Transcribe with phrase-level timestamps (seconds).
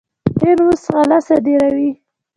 [0.39, 1.91] هند اوس غله صادروي.